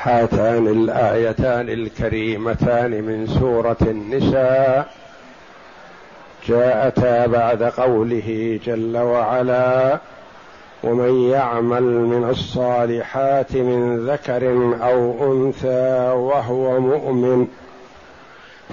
[0.00, 4.88] هاتان الآيتان الكريمتان من سورة النساء
[6.48, 9.98] جاءتا بعد قوله جل وعلا
[10.84, 17.46] ومن يعمل من الصالحات من ذكر أو أنثى وهو مؤمن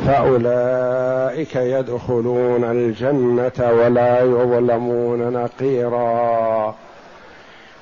[0.06, 6.76] فأولئك يدخلون الجنة ولا يظلمون نقيرا.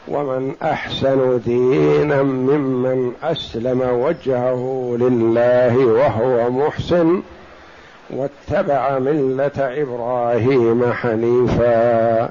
[0.08, 7.22] ومن أحسن دينا ممن أسلم وجهه لله وهو محسن
[8.10, 12.30] واتبع ملة إبراهيم حنيفا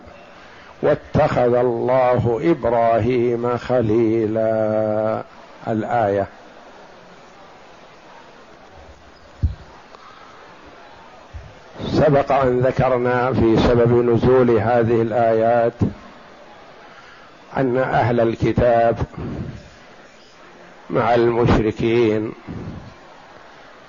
[0.83, 5.23] واتخذ الله إبراهيم خليلا.
[5.69, 6.27] الآية.
[11.87, 15.73] سبق أن ذكرنا في سبب نزول هذه الآيات
[17.57, 18.99] أن أهل الكتاب
[20.91, 22.33] مع المشركين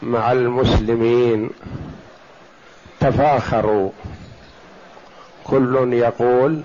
[0.01, 1.49] مع المسلمين
[2.99, 3.91] تفاخروا.
[5.43, 6.61] كل يقول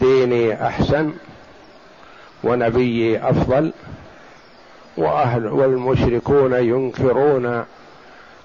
[0.00, 1.12] ديني أحسن
[2.44, 3.72] ونبيي أفضل
[4.96, 7.64] وأهل والمشركون ينكرون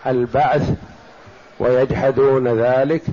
[0.08, 0.74] البعث
[1.60, 3.04] ويجحدون ذلك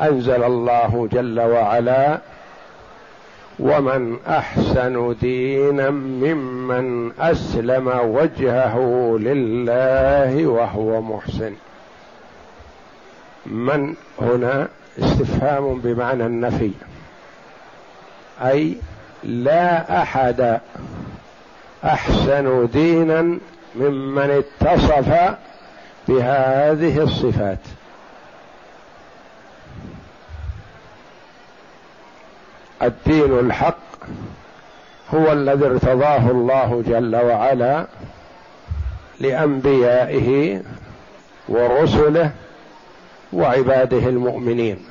[0.00, 2.18] أنزل الله جل وعلا
[3.58, 8.78] ومن أحسن دينا ممن أسلم وجهه
[9.20, 11.52] لله وهو محسن.
[13.46, 16.70] من هنا استفهام بمعنى النفي
[18.42, 18.76] أي
[19.24, 20.60] لا أحد
[21.84, 23.38] أحسن دينا
[23.76, 25.36] ممن اتصف
[26.08, 27.58] بهذه الصفات.
[32.82, 33.76] الدين الحق
[35.14, 37.86] هو الذي ارتضاه الله جل وعلا
[39.20, 40.60] لأنبيائه
[41.48, 42.32] ورسله
[43.32, 44.84] وعباده المؤمنين.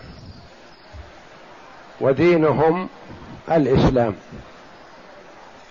[2.02, 2.90] ودينهم
[3.52, 4.16] الإسلام.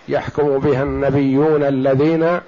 [0.08, 2.40] يحكم بها النبيون الذين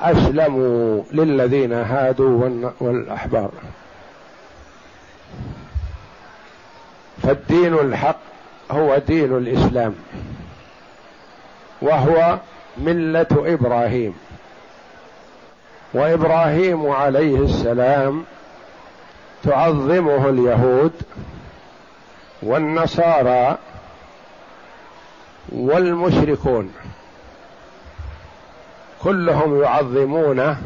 [0.00, 3.50] أسلموا للذين هادوا والأحبار.
[7.22, 8.29] فالدين الحق
[8.70, 9.94] هو دين الإسلام
[11.82, 12.38] وهو
[12.78, 14.14] ملة إبراهيم.
[15.94, 18.24] وإبراهيم عليه السلام
[19.42, 20.92] تعظمه اليهود
[22.42, 23.58] والنصارى
[25.52, 26.72] والمشركون.
[29.02, 30.56] كلهم يعظمونه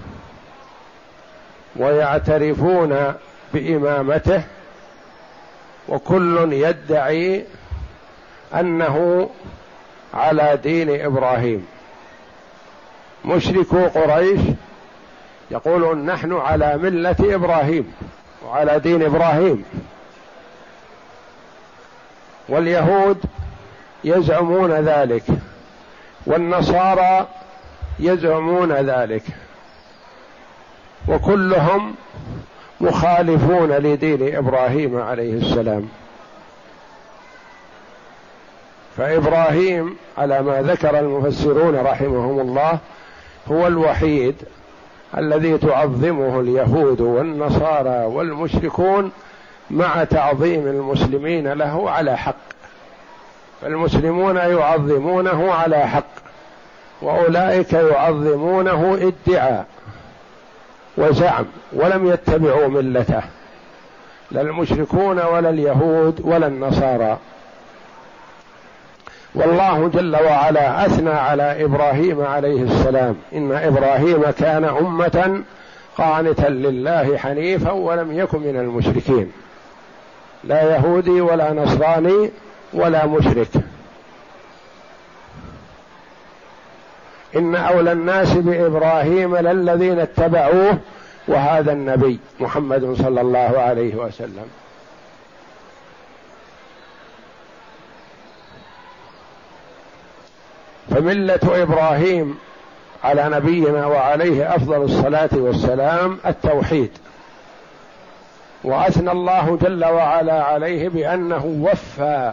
[1.76, 3.14] ويعترفون
[3.54, 4.43] بإمامته
[5.88, 7.44] وكل يدعي
[8.60, 9.28] أنه
[10.15, 11.66] على دين إبراهيم.
[13.25, 14.41] مشركو قريش
[15.50, 17.93] يقولون نحن على ملة إبراهيم
[18.47, 19.64] وعلى دين إبراهيم.
[22.48, 23.19] واليهود
[24.04, 25.25] يزعمون ذلك
[26.26, 27.28] والنصارى
[28.00, 29.22] يزعمون ذلك
[31.09, 31.94] وكلهم
[32.81, 35.88] مخالفون لدين إبراهيم عليه السلام.
[38.96, 42.79] فإبراهيم على ما ذكر المفسرون رحمهم الله
[43.50, 44.35] هو الوحيد
[45.19, 49.12] الذي تعظمه اليهود والنصارى والمشركون
[49.70, 52.35] مع تعظيم المسلمين له على حق.
[53.62, 56.05] فالمسلمون يعظمونه على حق
[57.02, 59.67] وأولئك يعظمونه ادعاء
[60.96, 63.23] وزعم ولم يتبعوا ملته
[64.31, 67.19] لا المشركون ولا اليهود ولا النصارى.
[69.34, 73.16] والله جل وعلا أثنى على إبراهيم عليه السلام.
[73.34, 75.42] إن إبراهيم كان أمة
[75.96, 79.32] قانتا لله حنيفا ولم يكن من المشركين.
[80.44, 82.31] لا يهودي ولا نصراني
[82.72, 83.48] ولا مشرك.
[87.36, 90.78] إن أولى الناس بإبراهيم للذين اتبعوه
[91.28, 94.46] وهذا النبي محمد صلى الله عليه وسلم.
[100.94, 102.38] فملة إبراهيم
[103.05, 106.91] على نبينا وعليه أفضل الصلاة والسلام التوحيد.
[108.64, 112.32] وأثنى الله جل وعلا عليه بأنه وفى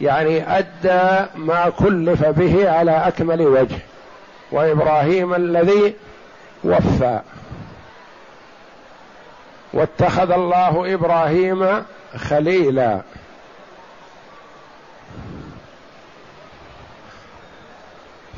[0.00, 3.78] يعني أدى ما كلف به على أكمل وجه.
[4.52, 5.94] وإبراهيم الذي
[6.64, 7.20] وفى.
[9.72, 11.84] واتخذ الله إبراهيم
[12.16, 13.00] خليلا.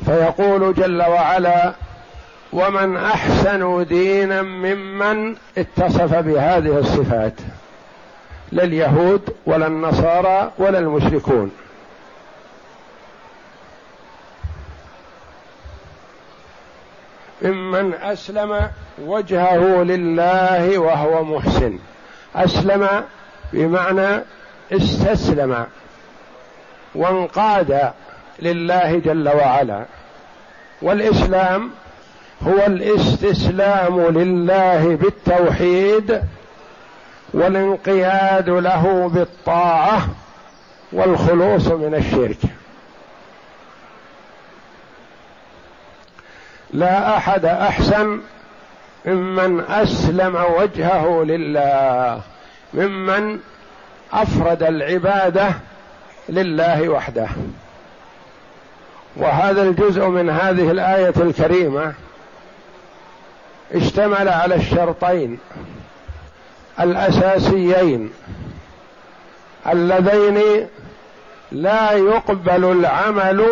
[0.05, 1.73] فيقول جل وعلا
[2.53, 7.33] ومن أحسن دينا ممن اتصف بهذه الصفات
[8.51, 11.51] لا اليهود ولا النصارى ولا المشركون.
[17.41, 18.69] ممن أسلم
[19.01, 21.79] وجهه لله وهو محسن.
[22.35, 23.03] أسلم
[23.53, 24.23] بمعنى
[24.71, 25.65] استسلم
[26.95, 27.91] وانقاد
[28.39, 29.85] لله جل وعلا.
[30.81, 31.69] والإسلام
[32.47, 36.21] هو الاستسلام لله بالتوحيد
[37.33, 40.07] والانقياد له بالطاعة
[40.91, 42.37] والخلوص من الشرك.
[46.73, 48.19] لا أحد أحسن
[49.05, 52.21] ممن أسلم وجهه لله
[52.73, 53.39] ممن
[54.13, 55.53] أفرد العبادة
[56.29, 57.27] لله وحده.
[59.15, 61.93] وهذا الجزء من هذه الآية الكريمة
[63.73, 65.39] اشتمل على الشرطين
[66.79, 68.11] الأساسيين
[69.71, 70.67] اللذين
[71.51, 73.45] لا يقبل العمل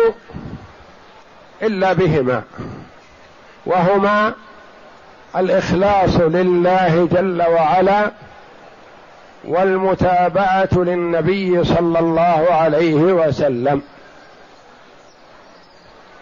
[1.62, 2.42] إلا بهما
[3.66, 4.34] وهما
[5.36, 8.10] الإخلاص لله جل وعلا
[9.44, 13.82] والمتابعة للنبي صلى الله عليه وسلم.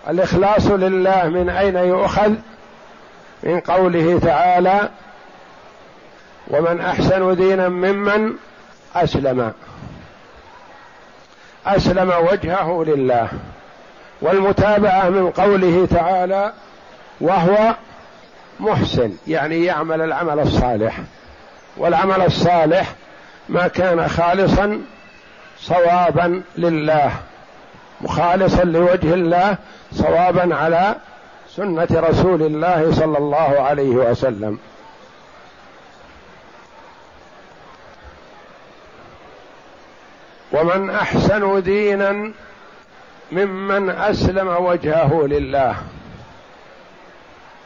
[0.09, 2.33] الإخلاص لله من أين يؤخذ؟
[3.43, 4.89] من قوله تعالى
[6.49, 8.33] ومن أحسن دينا ممن
[8.97, 9.53] أسلم.
[11.67, 13.29] أسلم وجهه لله.
[14.23, 16.53] والمتابعة من قوله تعالى
[17.21, 17.75] وهو
[18.61, 19.13] محسن.
[19.27, 20.99] يعني يعمل العمل الصالح.
[21.77, 22.93] والعمل الصالح
[23.49, 24.81] ما كان خالصا
[25.61, 27.13] صوابا لله.
[28.03, 29.57] مخالصا لوجه الله
[29.93, 30.95] صوابا على
[31.57, 34.59] سنة رسول الله صلى الله عليه وسلم.
[40.53, 42.33] ومن أحسن دينا
[43.33, 45.75] ممن أسلم وجهه لله.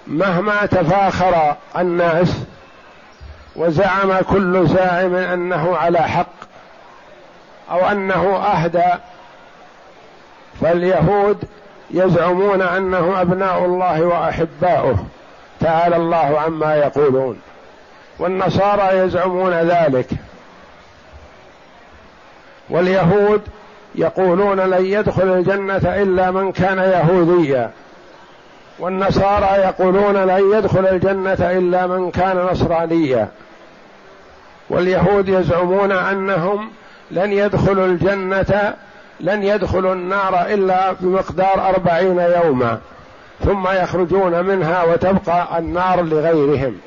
[0.07, 2.33] مهما تفاخر الناس
[3.57, 6.27] وزعم كل زاعم أنه على حق
[7.71, 8.85] أو أنه أهدى
[10.61, 11.45] فاليهود
[11.91, 14.97] يزعمون انه أبناء الله وأحباؤه.
[15.61, 17.41] تعالى الله عما يقولون.
[18.19, 20.09] والنصارى يزعمون ذلك.
[22.71, 23.43] واليهود
[23.95, 27.71] يقولون لن يدخل الجنة إلا من كان يهوديا.
[28.79, 33.29] والنصارى يقولون لن يدخل الجنة إلا من كان نصرانيا.
[34.71, 36.71] واليهود يزعمون أنهم
[37.11, 38.75] لن يدخلوا الجنة
[39.21, 42.79] لن يدخلوا النار إلا بمقدار أربعين يوما
[43.45, 46.79] ثم يخرجون منها وتبقى النار لغيرهم.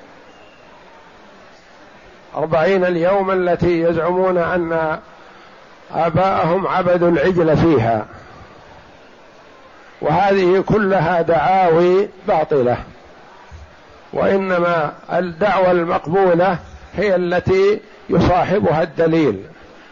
[2.36, 5.00] أربعين اليوم التي يزعمون أن
[5.96, 8.06] آباءهم عبدوا العجل فيها.
[10.02, 12.78] وهذه كلها دعاوي باطلة.
[14.14, 16.58] وإنما الدعوة المقبولة
[16.96, 19.44] هي التي يصاحبها الدليل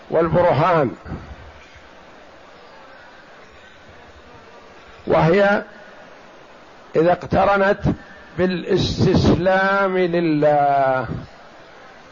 [0.09, 0.91] والبرهان.
[5.07, 5.61] وهي
[6.95, 7.79] إذا اقترنت
[8.37, 11.05] بالاستسلام لله.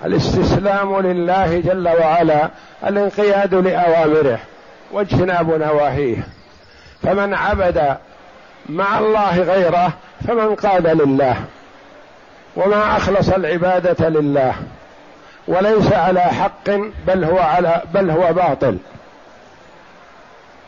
[0.05, 2.49] الاستسلام لله جل وعلا
[2.87, 4.39] الانقياد لأوامره
[4.91, 6.27] واجتناب نواهيه.
[7.03, 7.97] فمن عبد
[8.69, 9.93] مع الله غيره
[10.27, 11.35] فمن قاد لله.
[12.55, 14.55] وما أخلص العبادة لله.
[15.47, 16.69] وليس على حق
[17.07, 18.77] بل هو على بل هو باطل.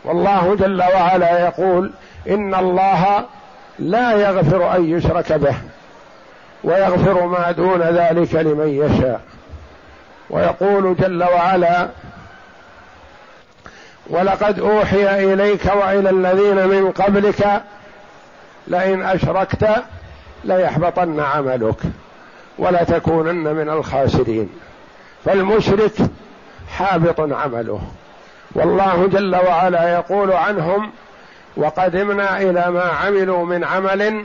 [0.04, 1.90] والله جل وعلا يقول
[2.28, 3.24] إن الله
[3.78, 5.54] لا يغفر أن يشرك به
[6.64, 9.20] ويغفر ما دون ذلك لمن يشاء.
[10.30, 11.88] ويقول جل وعلا
[14.06, 17.62] ولقد أوحي إليك وإلى الذين من قبلك
[18.66, 19.68] لئن أشركت
[20.44, 21.76] ليحبطن عملك
[22.58, 24.50] ولتكونن من الخاسرين.
[25.24, 25.92] فالمشرك
[26.68, 27.80] حابط عمله.
[28.54, 30.90] والله جل وعلا يقول عنهم
[31.56, 34.24] وقدمنا إلى ما عملوا من عمل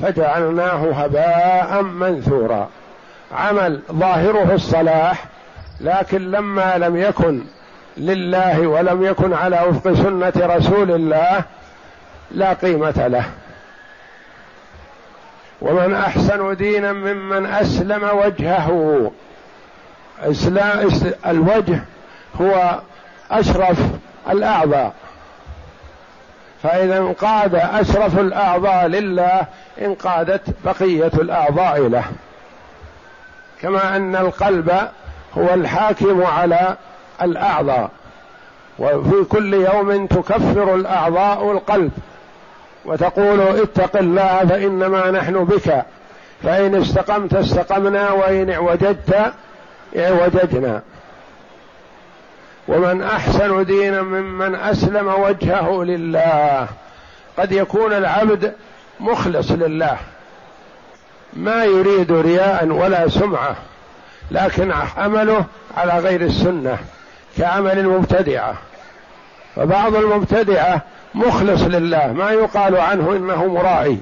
[0.00, 2.68] فجعلناه هباء منثورا.
[3.32, 5.24] عمل ظاهره الصلاح
[5.80, 7.44] لكن لما لم يكن
[7.96, 11.44] لله ولم يكن على وفق سنة رسول الله
[12.30, 13.24] لا قيمة له.
[15.60, 19.10] ومن أحسن دينا ممن أسلم وجهه.
[21.26, 21.80] الوجه
[22.40, 22.80] هو
[23.30, 23.78] أشرف
[24.30, 24.92] الأعضاء.
[26.62, 29.46] فإذا انقاد أشرف الأعضاء لله
[29.80, 32.04] انقادت بقية الأعضاء له.
[33.62, 34.72] كما أن القلب
[35.38, 36.76] هو الحاكم على
[37.22, 37.90] الأعضاء.
[38.78, 41.90] وفي كل يوم تكفر الأعضاء القلب.
[42.84, 45.84] وتقول اتق الله فإنما نحن بك.
[46.42, 49.32] فإن استقمت استقمنا وإن اعوججت
[49.96, 50.82] اعوججنا.
[52.68, 56.66] ومن أحسن دينا ممن أسلم وجهه لله.
[57.38, 58.54] قد يكون العبد
[59.00, 59.96] مخلص لله.
[61.32, 63.56] ما يريد رياء ولا سمعة
[64.30, 65.44] لكن عمله
[65.76, 66.78] على غير السنة
[67.38, 68.54] كعمل المبتدعة.
[69.56, 70.82] فبعض المبتدعة
[71.14, 73.98] مخلص لله ما يقال عنه إنه مرائي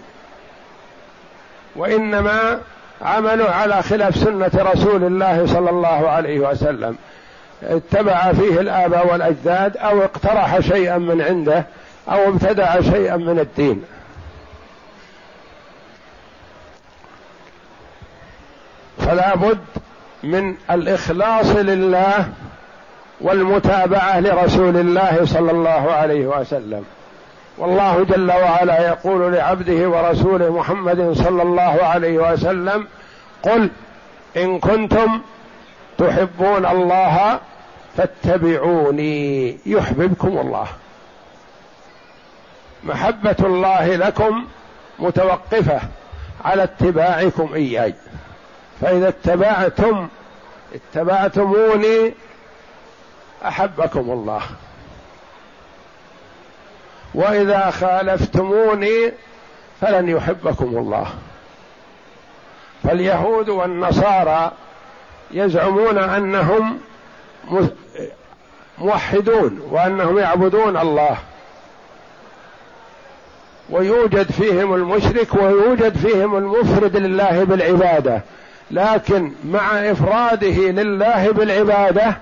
[1.77, 2.61] وإنما
[3.03, 6.97] عمله على خلاف سنة رسول الله صلى الله عليه وسلم.
[7.63, 11.67] اتبع فيه الآباء والأجداد أو اقترح شيئا من عنده
[12.09, 13.85] أو ابتدع شيئا من الدين.
[18.99, 19.59] فلا بد
[20.23, 22.29] من الإخلاص لله
[23.21, 26.85] والمتابعة لرسول الله صلى الله عليه وسلم.
[27.59, 32.87] والله جل وعلا يقول لعبده ورسوله محمد صلى الله عليه وسلم
[33.43, 33.71] قل
[34.37, 35.21] إن كنتم
[35.99, 37.41] تحبون الله
[37.97, 40.67] فاتبعوني يحببكم الله.
[42.85, 44.47] محبة الله لكم
[44.99, 45.81] متوقفة
[46.45, 47.95] على اتباعكم إياي.
[48.81, 50.09] فإذا اتبعتم
[50.75, 52.15] اتبعتموني
[53.45, 54.43] أحبكم الله.
[57.15, 59.13] وإذا خالفتموني
[59.81, 61.07] فلن يحبكم الله.
[62.83, 64.53] فاليهود والنصارى
[65.31, 66.79] يزعمون أنهم
[68.79, 71.17] موحدون وأنهم يعبدون الله.
[73.71, 78.23] ويوجد فيهم المشرك ويوجد فيهم المفرد لله بالعبادة.
[78.71, 82.17] لكن مع إفراده لله بالعبادة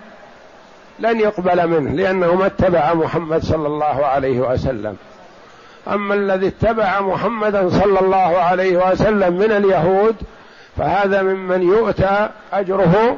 [0.99, 4.97] لن يقبل منه لأنه ما اتبع محمد صلى الله عليه وسلم.
[5.89, 10.17] أما الذي اتبع محمدا صلى الله عليه وسلم من اليهود
[10.77, 13.17] فهذا ممن يؤتى أجره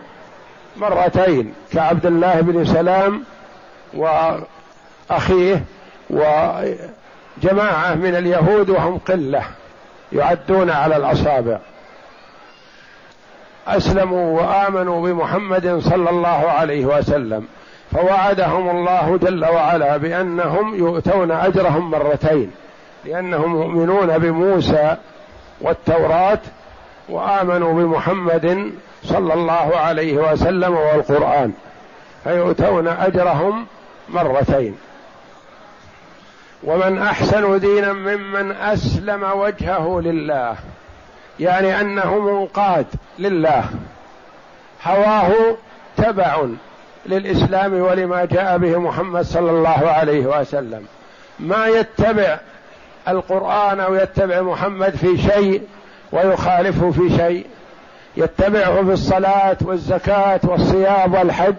[0.76, 3.24] مرتين كعبد الله بن سلام
[3.94, 5.62] وأخيه
[6.10, 9.42] وجماعة من اليهود وهم قلة
[10.12, 11.58] يعدون على الأصابع.
[13.66, 17.46] أسلموا وآمنوا بمحمد صلى الله عليه وسلم
[17.92, 22.50] فوعدهم الله جل وعلا بأنهم يؤتون أجرهم مرتين
[23.04, 24.96] لأنهم مؤمنون بموسى
[25.60, 26.38] والتوراة
[27.08, 28.72] وآمنوا بمحمد
[29.04, 31.52] صلى الله عليه وسلم والقرآن
[32.24, 33.66] فيؤتون أجرهم
[34.08, 34.76] مرتين.
[36.64, 40.56] ومن أحسن دينا ممن أسلم وجهه لله
[41.40, 42.86] يعني أنه منقاد
[43.18, 43.64] لله
[44.84, 45.56] هواه
[45.96, 46.46] تبع
[47.06, 50.86] للإسلام ولما جاء به محمد صلى الله عليه وسلم.
[51.40, 52.38] ما يتبع
[53.08, 55.62] القرآن أو يتبع محمد في شيء
[56.12, 57.46] ويخالفه في شيء.
[58.16, 61.54] يتبعه في الصلاة والزكاة والصيام والحج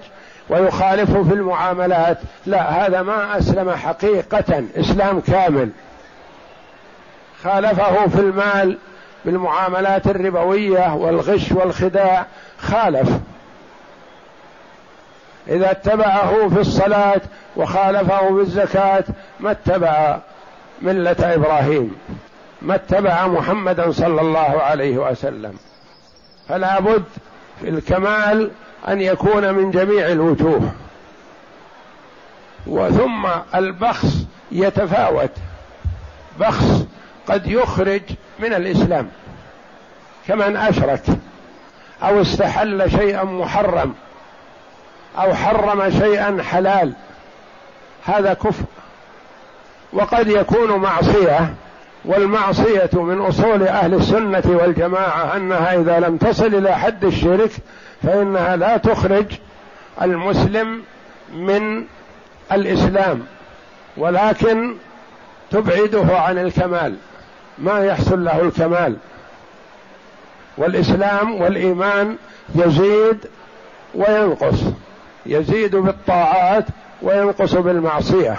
[0.49, 2.17] ويخالفه في المعاملات.
[2.45, 5.69] لا هذا ما أسلم حقيقة إسلام كامل.
[7.43, 8.77] خالفه في المال
[9.25, 12.25] بالمعاملات الربوية والغش والخداع
[12.59, 13.09] خالف.
[15.47, 17.21] إذا اتبعه في الصلاة
[17.55, 19.03] وخالفه في الزكاة
[19.39, 20.19] ما اتبع
[20.81, 21.95] ملة إبراهيم.
[22.61, 25.57] ما اتبع محمدا صلى الله عليه وسلم.
[26.49, 27.03] فلا بد
[27.61, 28.51] في الكمال
[28.87, 30.71] أن يكون من جميع الوجوه.
[32.67, 35.31] وثم البخس يتفاوت.
[36.39, 36.85] بخس
[37.27, 38.01] قد يخرج
[38.39, 39.09] من الإسلام.
[40.27, 41.03] كمن أشرك
[42.03, 43.93] أو استحل شيئا محرم
[45.17, 46.93] أو حرم شيئا حلال.
[48.05, 48.63] هذا كفر.
[49.93, 51.53] وقد يكون معصية
[52.05, 57.51] والمعصية من أصول أهل السنة والجماعة أنها إذا لم تصل إلى حد الشرك
[58.03, 59.25] فإنها لا تخرج
[60.01, 60.81] المسلم
[61.33, 61.85] من
[62.51, 63.23] الإسلام
[63.97, 64.75] ولكن
[65.51, 66.95] تبعده عن الكمال
[67.57, 68.95] ما يحصل له الكمال.
[70.57, 72.15] والإسلام والإيمان
[72.55, 73.17] يزيد
[73.95, 74.59] وينقص
[75.25, 76.65] يزيد بالطاعات
[77.01, 78.37] وينقص بالمعصية.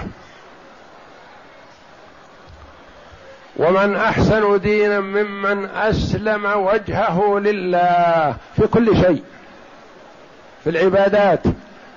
[3.60, 8.36] ومن أحسن دينا ممن أسلم وجهه لله.
[8.56, 9.22] في كل شيء.
[10.64, 11.40] في العبادات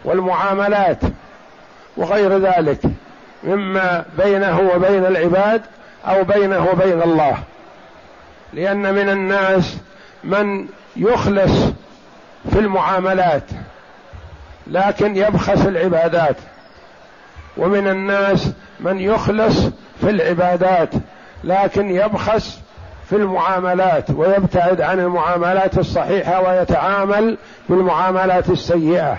[0.05, 0.99] والمعاملات
[1.97, 2.79] وغير ذلك.
[3.43, 5.61] مما بينه وبين العباد
[6.05, 7.37] أو بينه وبين الله.
[8.53, 9.77] لأن من الناس
[10.23, 11.71] من يخلص
[12.51, 13.43] في المعاملات
[14.67, 16.37] لكن يبخس العبادات.
[17.57, 19.59] ومن الناس من يخلص
[20.01, 20.89] في العبادات.
[21.43, 22.59] لكن يبخس
[23.09, 27.37] في المعاملات ويبتعد عن المعاملات الصحيحة ويتعامل
[27.69, 29.17] بالمعاملات السيئة.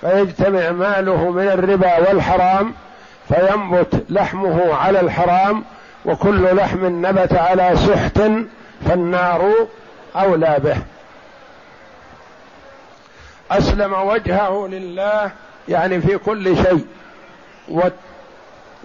[0.00, 2.74] فيجتمع ماله من الربا والحرام
[3.28, 5.64] فينبت لحمه على الحرام
[6.04, 8.20] وكل لحم نبت على سحت
[8.86, 9.52] فالنار
[10.16, 10.76] أولى به.
[13.50, 15.30] أسلم وجهه لله
[15.68, 16.86] يعني في كل شيء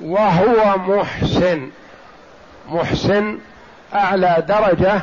[0.02, 1.70] وهو محسن.
[2.70, 3.38] محسن
[3.94, 5.02] أعلى درجة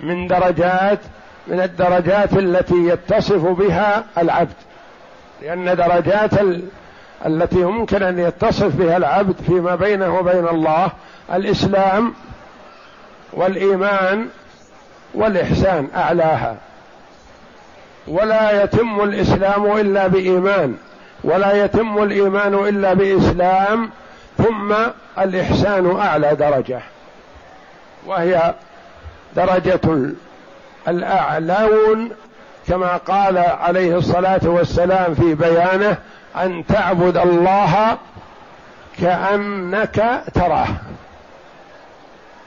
[0.00, 0.98] من درجات
[1.46, 4.54] من الدرجات التي يتصف بها العبد.
[5.42, 6.30] لأن درجات
[7.26, 10.88] التي يمكن أن يتصف بها العبد فيما بينه وبين الله
[11.34, 12.14] الإسلام
[13.32, 14.28] والإيمان
[15.14, 16.56] والإحسان أعلاها.
[18.08, 20.76] ولا يتم الإسلام إلا بإيمان
[21.24, 23.90] ولا يتم الإيمان إلا بإسلام
[24.38, 24.74] ثم
[25.18, 26.80] الإحسان أعلى درجة
[28.06, 28.54] وهي
[29.36, 29.80] درجة
[30.88, 32.10] الأعلون
[32.68, 35.96] كما قال عليه الصلاة والسلام في بيانه
[36.36, 37.98] أن تعبد الله
[39.00, 40.68] كأنك تراه.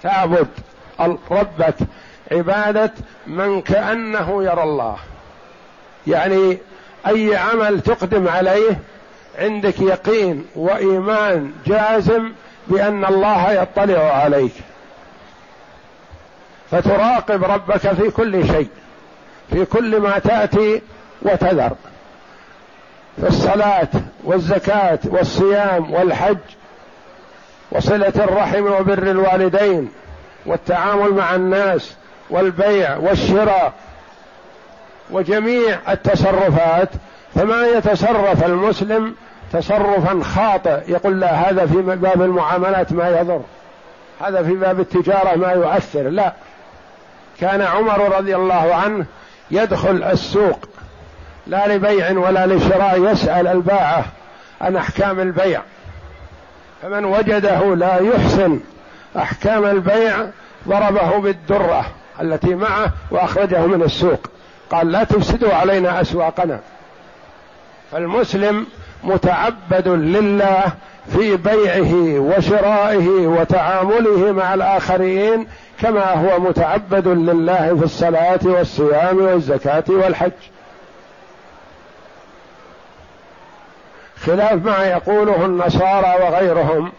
[0.04, 0.48] تعبد
[1.32, 1.76] ربك
[2.32, 2.92] عبادة
[3.28, 4.98] من كأنه يرى الله.
[6.08, 6.58] يعني
[7.08, 8.80] أي عمل تقدم عليه
[9.40, 12.32] عندك يقين وإيمان جازم
[12.68, 14.54] بأن الله يطلع عليك.
[16.72, 18.70] فتراقب ربك في كل شيء
[19.52, 20.82] في كل ما تأتي
[21.22, 21.76] وتذر.
[23.22, 23.88] في الصلاه
[24.24, 26.38] والزكاة والصيام والحج
[27.72, 29.92] وصلة الرحم وبر الوالدين
[30.46, 31.96] والتعامل مع الناس
[32.30, 33.74] والبيع والشراء
[35.12, 36.90] وجميع التصرفات
[37.36, 39.16] فما يتصرف المسلم
[39.54, 43.42] تصرفا خاطئ يقول لا هذا في باب المعاملات ما يضر.
[44.22, 46.02] هذا في باب التجارة ما يؤثر.
[46.02, 46.34] لا.
[47.40, 49.06] كان عمر رضي الله عنه
[49.52, 50.70] يدخل السوق
[51.48, 54.06] لا لبيع ولا لشراء يسأل الباعة
[54.62, 55.62] عن أحكام البيع.
[56.82, 58.60] فمن وجده لا يحسن
[59.18, 60.16] أحكام البيع
[60.68, 61.86] ضربه بالدرة
[62.22, 64.28] التي معه وأخرجه من السوق.
[64.72, 66.60] قال لا تفسدوا علينا أسواقنا.
[67.92, 68.66] فالمسلم
[69.04, 70.64] متعبد لله
[71.14, 75.48] في بيعه وشرائه وتعامله مع الآخرين
[75.82, 80.32] كما هو متعبد لله في الصلاة والصيام والزكاة والحج.
[84.26, 86.92] خلاف ما يقوله النصارى وغيرهم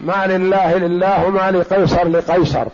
[0.00, 2.66] ما لله لله وما لقيصر لقيصر.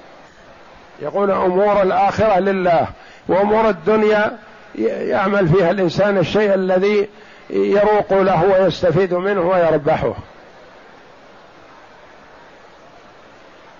[1.02, 2.86] يقول أمور الآخرة لله
[3.28, 4.38] وأمور الدنيا
[4.84, 7.08] يعمل فيها الإنسان الشيء الذي
[7.50, 10.14] يروق له ويستفيد منه ويربحه.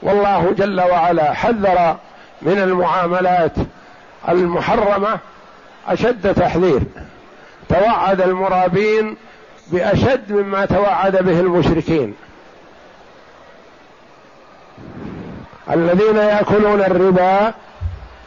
[0.03, 1.97] والله جل وعلا حذر
[2.43, 3.53] من المعاملات
[4.29, 5.19] المحرمة
[5.89, 6.83] أشد تحذير.
[7.69, 9.17] توعد المرابين
[9.73, 12.15] بأشد مما توعد به المشركين.
[15.71, 17.55] الذين يأكلون الربا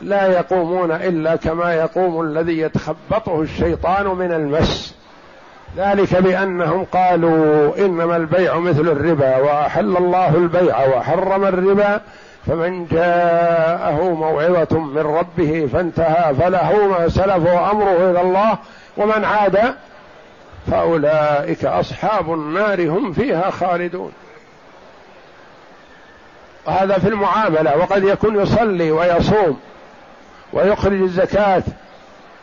[0.02, 5.01] لا يقومون إلا كما يقوم الذي يتخبطه الشيطان من المس.
[5.78, 12.02] ذلك بأنهم قالوا إنما البيع مثل الربا وأحل الله البيع وحرم الربا
[12.48, 18.58] فمن جاءه موعظة من ربه فانتهى فله ما سلف وأمره إلى الله
[18.98, 19.76] ومن عاد
[20.72, 24.12] فأولئك أصحاب النار هم فيها خالدون.
[26.68, 29.60] وهذا في المعاملة وقد يكون يصلي ويصوم
[30.54, 31.64] ويخرج الزكاة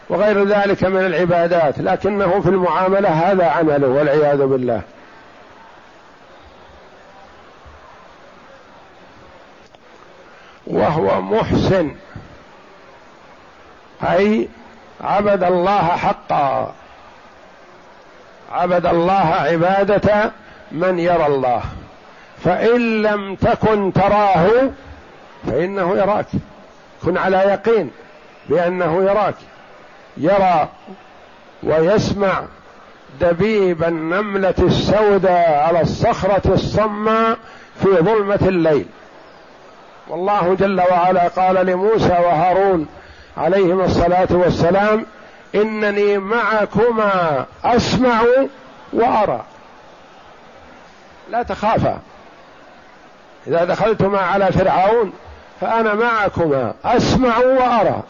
[0.09, 4.83] وغير ذلك من العبادات لكنه في المعاملة هذا عمله والعياذ بالله.
[10.67, 11.95] وهو محسن.
[14.03, 14.49] أي
[15.01, 16.75] عبد الله حقا.
[18.53, 20.33] عبد الله عبادة
[20.73, 21.63] من يرى الله.
[22.45, 24.71] فإن لم تكن تراه
[25.47, 26.27] فإنه يراك.
[27.05, 27.91] كن على يقين
[28.49, 29.35] بأنه يراك.
[30.19, 30.69] يرى
[31.63, 32.43] ويسمع
[33.21, 37.37] دبيب النملة السوداء على الصخرة الصماء
[37.83, 38.87] في ظلمة الليل.
[40.09, 42.87] والله جل وعلا قال لموسى وهارون
[43.37, 45.07] عليهما الصلاة والسلام
[45.55, 48.21] إنني معكما أسمع
[48.93, 49.41] وأرى.
[51.31, 51.99] لا تخافا.
[53.47, 55.13] إذا دخلتما على فرعون
[55.61, 58.03] فأنا معكما أسمع وأرى.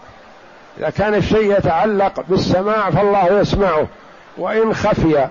[0.79, 3.87] إذا كان الشيء يتعلق بالسماع فالله يسمعه
[4.37, 5.29] وإن خفي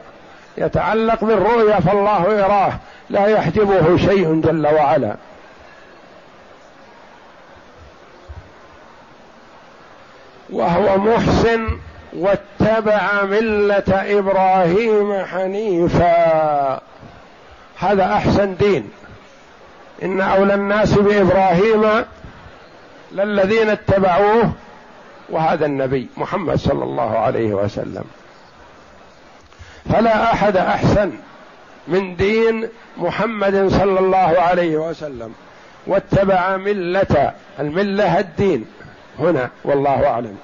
[0.57, 2.73] يتعلق بالرؤيا فالله يراه
[3.09, 5.15] لا يحجبه شيء جل وعلا.
[10.49, 11.67] وهو محسن
[12.13, 16.81] واتبع ملة إبراهيم حنيفا.
[17.79, 18.89] هذا أحسن دين.
[20.03, 22.05] إن أولى الناس بإبراهيم
[23.11, 24.51] للذين اتبعوه
[25.29, 28.03] وهذا النبي محمد صلى الله عليه وسلم.
[29.93, 31.11] فلا أحد أحسن
[31.87, 35.33] من دين محمد صلى الله عليه وسلم.
[35.87, 38.65] واتبع ملة الملة الدين.
[39.19, 40.37] هنا والله أعلم.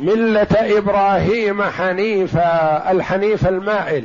[0.00, 4.04] ملة إبراهيم حنيفا الحنيف المائل.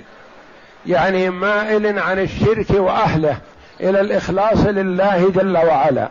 [0.85, 3.37] يعني مائل عن الشرك وأهله
[3.79, 6.09] إلى الإخلاص لله جل وعلا.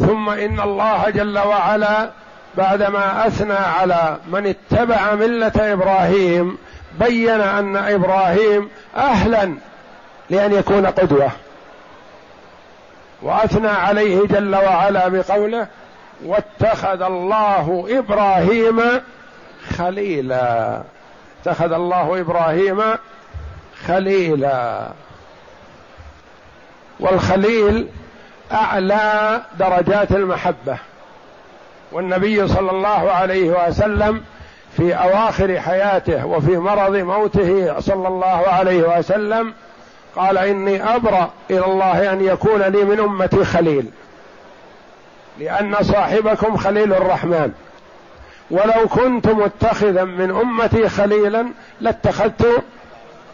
[0.00, 2.10] ثم إن الله جل وعلا
[2.56, 6.58] بعدما أثنى على من اتبع ملة إبراهيم
[6.98, 9.54] بين أن إبراهيم أهلا
[10.30, 11.30] لأن يكون قدوة.
[13.22, 15.66] وأثنى عليه جل وعلا بقوله
[16.24, 18.82] واتخذ الله إبراهيم
[19.76, 20.82] خليلا.
[21.42, 22.82] اتخذ الله إبراهيم
[23.86, 24.88] خليلا.
[27.00, 27.88] والخليل
[28.52, 30.78] أعلى درجات المحبة.
[31.92, 34.22] والنبي صلى الله عليه وسلم
[34.76, 39.54] في أواخر حياته وفي مرض موته صلى الله عليه وسلم
[40.16, 43.90] قال إني أبرأ إلى الله أن يكون لي من أمتي خليل.
[45.38, 47.52] لأن صاحبكم خليل الرحمن.
[48.50, 51.46] ولو كنت متخذا من أمتي خليلا
[51.80, 52.62] لاتخذت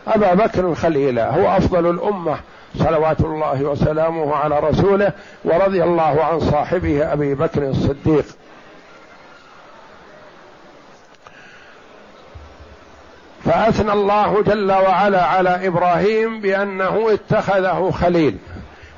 [0.09, 1.31] أبا بكر خليلا.
[1.31, 2.37] هو أفضل الأمة.
[2.79, 5.13] صلوات الله وسلامه على رسوله
[5.45, 8.25] ورضي الله عن صاحبه أبي بكر الصديق.
[13.45, 18.37] فأثنى الله جل وعلا على إبراهيم بأنه اتخذه خليل.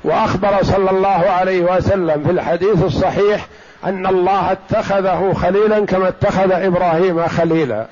[0.03, 3.47] وأخبر صلى الله عليه وسلم في الحديث الصحيح
[3.85, 7.85] أن الله اتخذه خليلا كما اتخذ إبراهيم خليلا.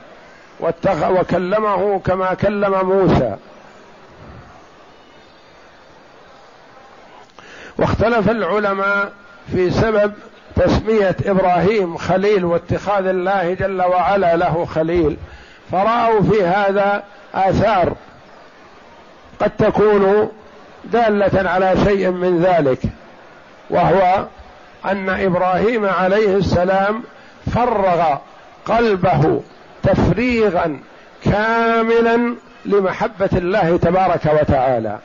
[1.09, 3.35] وكلمه كما كلم موسى.
[7.77, 9.11] واختلف العلماء
[9.51, 10.13] في سبب
[10.55, 15.17] تسمية إبراهيم خليل واتخاذ الله جل وعلا له خليل.
[15.71, 17.95] فرأوا في هذا آثار
[19.39, 20.31] قد تكون
[20.83, 22.79] دالة على شيء من ذلك
[23.69, 24.25] وهو
[24.85, 27.03] أن إبراهيم عليه السلام
[27.55, 28.17] فرغ
[28.65, 29.41] قلبه
[29.83, 30.79] تفريغا
[31.25, 32.35] كاملا
[32.65, 34.99] لمحبة الله تبارك وتعالى.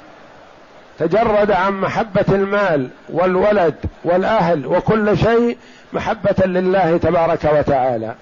[1.07, 5.59] تجرد عن محبة المال والولد والأهل وكل شيء
[5.93, 8.15] محبة لله تبارك وتعالى.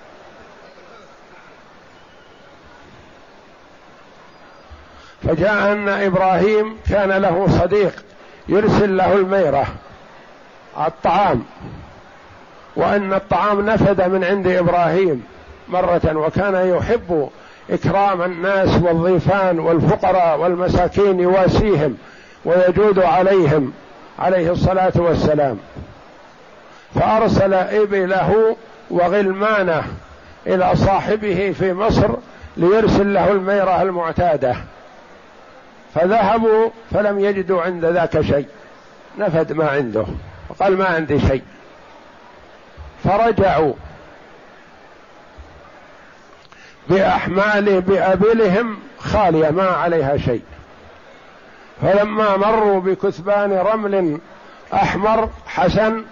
[5.22, 7.92] فجاء أن إبراهيم كان له صديق
[8.48, 9.66] يرسل له الميرة
[10.86, 11.42] الطعام
[12.76, 15.24] وأن الطعام نفد من عند إبراهيم
[15.68, 17.28] مرة وكان يحب
[17.70, 21.96] إكرام الناس والضيفان والفقراء والمساكين يواسيهم.
[22.44, 23.72] ويجود عليهم
[24.18, 25.58] عليه الصلاة والسلام.
[26.94, 28.56] فأرسل إبله
[28.90, 29.82] وغلمانه
[30.46, 32.08] إلى صاحبه في مصر
[32.56, 34.56] ليرسل له الميرة المعتادة.
[35.94, 38.46] فذهبوا فلم يجدوا عند ذاك شيء.
[39.18, 40.04] نفد ما عنده.
[40.48, 41.42] وقال ما عندي شيء.
[43.04, 43.72] فرجعوا
[46.88, 50.42] بأحمال بأبلهم خالية ما عليها شيء.
[51.82, 54.18] فلما مروا بكثبان رمل
[54.74, 56.04] أحمر حسن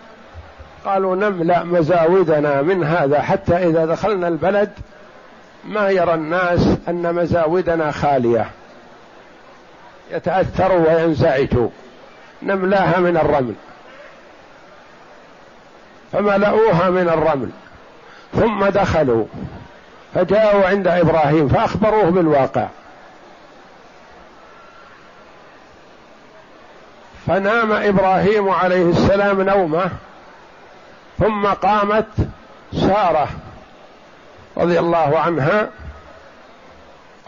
[0.84, 4.70] قالوا نملأ مزاودنا من هذا حتى إذا دخلنا البلد
[5.64, 8.50] ما يرى الناس أن مزاودنا خالية.
[10.10, 11.68] يتاثروا وينزعجوا
[12.42, 13.54] نملاها من الرمل.
[16.12, 17.48] فملؤوها من الرمل.
[18.34, 19.24] ثم دخلوا.
[20.14, 22.66] فجاءوا عند إبراهيم فأخبروه بالواقع.
[27.28, 29.90] فنام إبراهيم عليه السلام نومة
[31.18, 32.06] ثم قامت
[32.72, 33.28] سارة
[34.56, 35.68] رضي الله عنها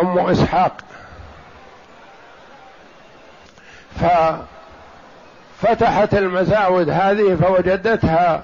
[0.01, 0.73] أم إسحاق.
[5.61, 8.43] ففتحت المزاود هذه فوجدتها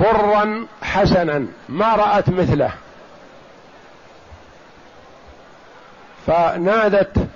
[0.00, 2.70] برا حسنا ما رأت مثله.
[6.26, 7.26] فنادت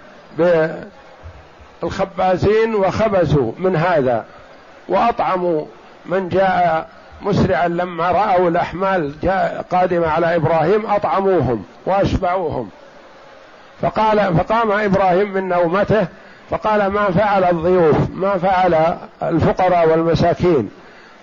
[1.83, 4.25] بالخبازين وخبزوا من هذا
[4.89, 5.65] وأطعموا
[6.07, 6.89] من جاء
[7.23, 12.71] مسرعا لما رأوا الأحمال جاء قادمة على إبراهيم أطعموهم وأشبعوهم.
[13.83, 16.07] فقال فقام إبراهيم من نومته
[16.51, 20.71] فقال ما فعل الضيوف ما فعل الفقراء والمساكين؟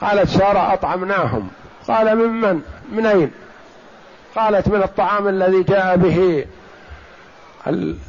[0.02, 1.50] قالت سارة أطعمناهم.
[1.88, 3.32] قال ممن من؟ أين؟
[4.36, 6.46] قالت من الطعام الذي جاء به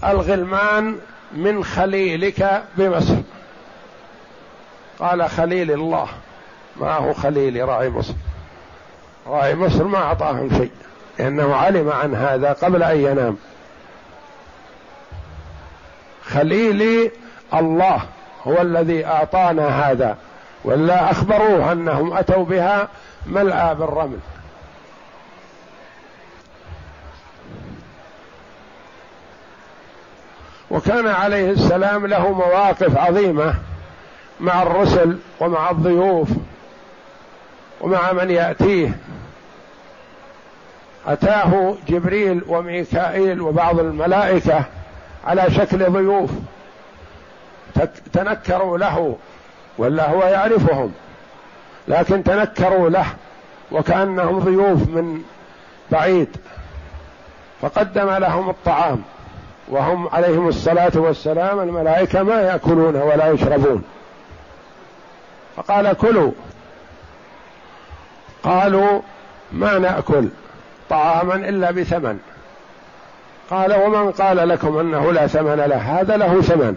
[0.04, 0.96] الغلمان
[1.32, 3.16] من خليلك بمصر.
[4.98, 6.08] قال خليل الله.
[6.76, 8.14] ما هو خليل راعي مصر؟
[9.26, 10.70] راعي مصر ما أعطاهم شيء
[11.18, 13.36] لأنه علم عن هذا قبل أن ينام.
[16.24, 17.10] خليلي
[17.54, 18.02] الله
[18.46, 20.16] هو الذي أعطانا هذا
[20.64, 22.88] ولا أخبروه أنهم أتوا بها
[23.26, 24.18] ملأى بالرمل.
[30.70, 33.54] وكان عليه السلام له مواقف عظيمة
[34.40, 36.28] مع الرسل ومع الضيوف
[37.80, 38.90] ومع من يأتيه.
[41.06, 44.64] أتاه جبريل وميكائيل وبعض الملائكة
[45.24, 46.30] على شكل ضيوف
[48.12, 49.16] تنكروا له
[49.78, 50.92] ولا هو يعرفهم
[51.88, 53.06] لكن تنكروا له
[53.72, 55.22] وكأنهم ضيوف من
[55.90, 56.36] بعيد
[57.62, 59.02] فقدم لهم الطعام.
[59.70, 63.82] وهم عليهم الصلاة والسلام الملائكة ما يأكلون ولا يشربون.
[65.56, 66.32] فقال كلوا.
[68.42, 69.00] قالوا
[69.52, 70.28] ما نأكل
[70.90, 72.18] طعاما إلا بثمن.
[73.50, 76.76] قال ومن قال لكم أنه لا ثمن له؟ هذا له ثمن.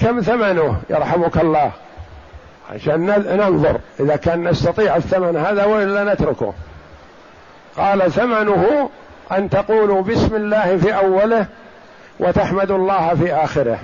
[0.00, 1.70] كم ثمنه يرحمك الله؟
[2.74, 6.54] عشان ننظر إذا كان نستطيع الثمن هذا وإلا نتركه.
[7.76, 8.90] قال ثمنه
[9.32, 11.46] أن تقولوا بسم الله في أوله
[12.20, 13.78] وتحمدوا الله في آخره.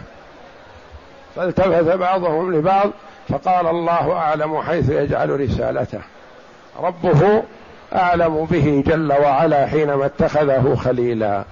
[1.37, 2.91] فالتفت بعضهم لبعض
[3.29, 6.01] فقال الله أعلم حيث يجعل رسالته.
[6.81, 7.43] ربه
[7.95, 11.45] أعلم به جل وعلا حينما اتخذه خليلا.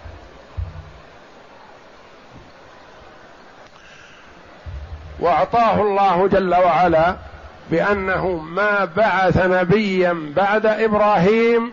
[5.20, 7.16] وأعطاه الله جل وعلا
[7.70, 11.72] بأنه ما بعث نبيا بعد إبراهيم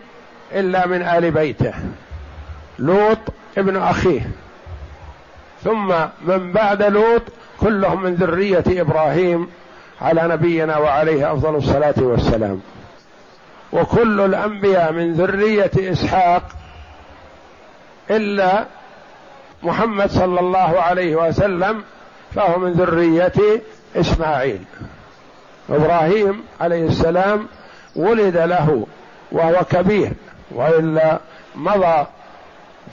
[0.52, 1.74] إلا من آل بيته.
[2.80, 3.18] لوط
[3.58, 4.30] ابن أخيه.
[5.64, 7.22] ثم من بعد لوط
[7.60, 9.48] كلهم من ذرية إبراهيم
[10.00, 12.60] على نبينا وعليه أفضل الصلاة والسلام.
[13.72, 16.42] وكل الأنبياء من ذرية إسحاق
[18.10, 18.64] إلا
[19.62, 21.82] محمد صلى الله عليه وسلم
[22.34, 23.60] فهو من ذرية
[23.96, 24.64] إسماعيل.
[25.70, 27.46] إبراهيم عليه السلام
[27.96, 28.86] ولد له
[29.32, 30.12] وهو كبير
[30.50, 31.18] وإلا
[31.56, 32.06] مضى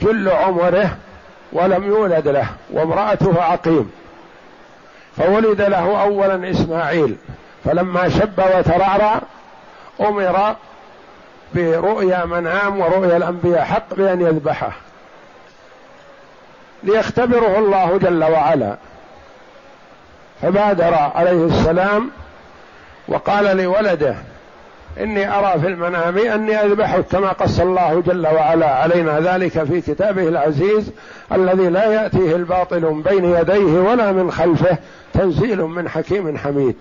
[0.01, 0.97] جل عمره
[1.53, 3.91] ولم يولد له وامرأته عقيم.
[5.17, 7.15] فولد له أولا إسماعيل.
[7.65, 9.21] فلما شب وترعرع
[10.01, 10.55] أمر
[11.55, 14.71] برؤيا منام ورؤيا الأنبياء حق بأن يذبحه.
[16.83, 18.77] ليختبره الله جل وعلا.
[20.41, 22.11] فبادر عليه السلام
[23.07, 24.15] وقال لولده
[24.99, 30.27] إني أرى في المنام أني أذبحك كما قص الله جل وعلا علينا ذلك في كتابه
[30.27, 30.91] العزيز
[31.31, 34.77] الذي لا يأتيه الباطل من بين يديه ولا من خلفه
[35.13, 36.75] تنزيل من حكيم حميد.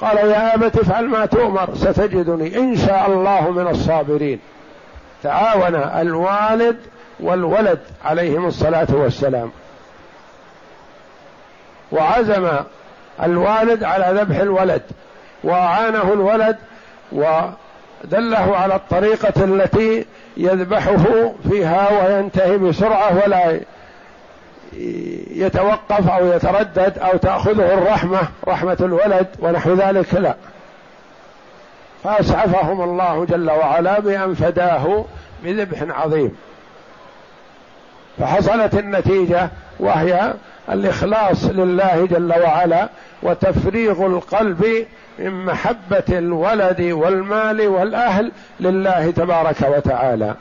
[0.00, 4.40] قال يا أبت افعل ما تؤمر ستجدني إن شاء الله من الصابرين.
[5.22, 6.76] تعاون الوالد
[7.20, 9.50] والولد عليهم الصلاة والسلام.
[11.92, 12.48] وعزم
[13.22, 14.82] الوالد على ذبح الولد
[15.44, 16.56] وأعانه الولد
[17.14, 23.60] ودله على الطريقة التي يذبحه فيها وينتهي بسرعة ولا
[25.30, 30.34] يتوقف أو يتردد أو تأخذه الرحمة رحمة الولد ونحو ذلك لا.
[32.04, 35.04] فأسعفهم الله جل وعلا بأن فداه
[35.44, 36.36] بذبح عظيم.
[38.18, 39.48] فحصلت النتيجة
[39.80, 40.34] وهي
[40.70, 42.88] الإخلاص لله جل وعلا
[43.22, 44.86] وتفريغ القلب
[45.18, 50.34] من محبة الولد والمال والأهل لله تبارك وتعالى.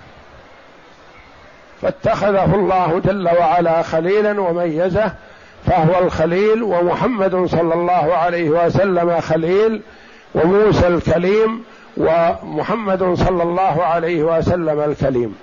[1.82, 5.12] فاتخذه الله جل وعلا خليلا وميزه
[5.66, 9.82] فهو الخليل ومحمد صلى الله عليه وسلم خليل
[10.36, 11.64] وموسى الكليم
[11.98, 15.36] ومحمد صلى الله عليه وسلم الكليم.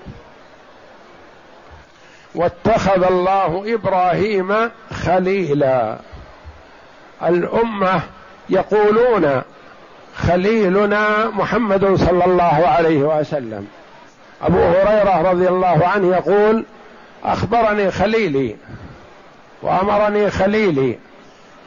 [2.39, 5.99] واتخذ الله إبراهيم خليلا.
[7.23, 8.03] الأمة
[8.51, 9.43] يقولون
[10.17, 13.67] خليلنا محمد صلى الله عليه وسلم.
[14.43, 16.65] أبو هريرة رضي الله عنه يقول
[17.25, 18.57] أخبرني خليلي
[19.63, 20.99] وأمرني خليلي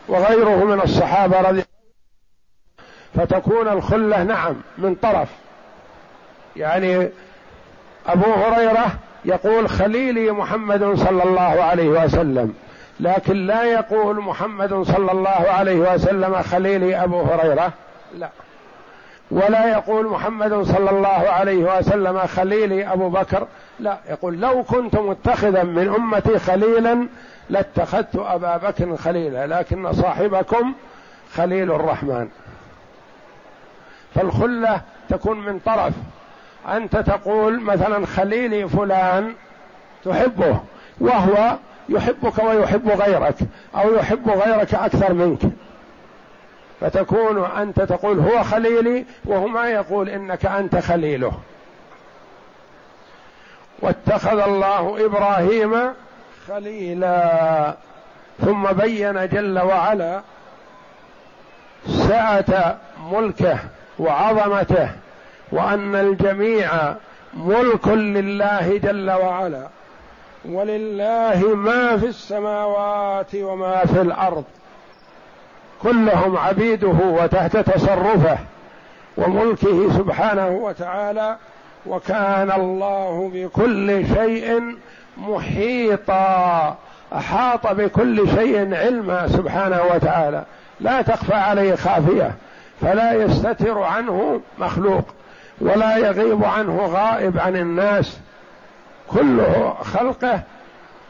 [0.08, 1.64] وغيره من الصحابة رضي
[3.16, 5.30] فتكون الخلة نعم من طرف.
[6.56, 7.10] يعني
[8.08, 12.54] أبو هريرة يقول خليلي محمد صلى الله عليه وسلم
[13.00, 17.74] لكن لا يقول محمد صلى الله عليه وسلم خليلي أبو هريرة.
[18.18, 18.30] لا.
[19.32, 23.48] ولا يقول محمد صلى الله عليه وسلم خليلي أبو بكر.
[23.80, 23.98] لا.
[24.10, 27.08] يقول لو كنت متخذا من أمتي خليلا
[27.50, 30.74] لاتخذت أبا بكر خليلا لكن صاحبكم
[31.34, 32.28] خليل الرحمن.
[34.16, 35.94] فالخلة تكون من طرف.
[36.68, 39.34] أنت تقول مثلا خليلي فلان
[40.06, 40.60] تحبه
[41.00, 41.58] وهو
[41.90, 43.36] يحبك ويحب غيرك
[43.76, 45.40] أو يحب غيرك أكثر منك.
[46.82, 51.34] فتكون أنت تقول هو خليلي وهو ما يقول إنك أنت خليله.
[53.80, 55.94] واتخذ الله إبراهيم
[56.48, 57.76] خليلا.
[58.42, 60.22] ثم بين جل وعلا
[61.88, 62.78] سعه
[63.12, 63.58] ملكه
[64.00, 64.90] وعظمته.
[65.52, 66.70] وأن الجميع
[67.34, 69.68] ملك لله جل وعلا.
[70.46, 74.44] ولله ما في السماوات وما في الأرض.
[75.84, 78.38] كلهم عبيده وتحت تصرفه
[79.18, 81.38] وملكه سبحانه وتعالى.
[81.86, 84.76] وكان الله بكل شيء
[85.18, 86.78] محيطا.
[87.14, 90.44] أحاط بكل شيء علما سبحانه وتعالى.
[90.80, 92.36] لا تخفى عليه خافية.
[92.82, 95.04] فلا يستتر عنه مخلوق.
[95.62, 98.20] ولا يغيب عنه غائب عن الناس.
[99.08, 100.42] كله خلقه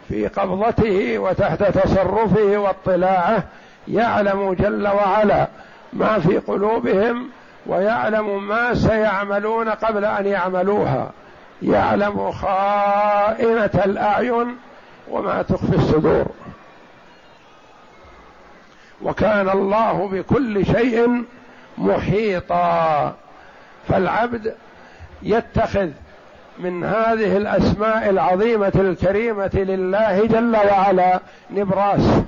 [0.08, 3.44] في قبضته وتحت تصرفه واطلاعه.
[3.88, 5.48] يعلم جل وعلا
[5.94, 7.30] ما في قلوبهم
[7.66, 11.12] ويعلم ما سيعملون قبل أن يعملوها.
[11.62, 14.58] يعلم خائنة الأعين
[15.10, 16.26] وما تخفي الصدور.
[19.02, 21.24] وكان الله بكل شيء
[21.78, 23.16] محيطا.
[23.92, 24.56] فالعبد
[25.24, 25.90] يتخذ
[26.60, 31.20] من هذه الأسماء العظيمة الكريمة لله جل وعلا
[31.52, 32.22] نبراس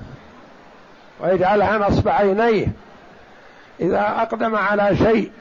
[1.20, 2.68] ويجعلها نصب عينيه.
[3.80, 5.32] إذا أقدم على شيء